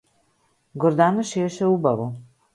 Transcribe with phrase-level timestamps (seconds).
[0.81, 2.07] Гордана шиеше убаво.